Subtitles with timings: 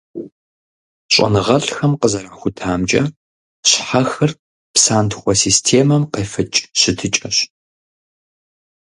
[1.13, 3.03] ЩӀэныгъэлӀхэм къызэрахутамкӀэ,
[3.69, 4.31] щхьэхыр
[4.73, 7.37] псантхуэ системэм къефыкӀ щытыкӀэщ.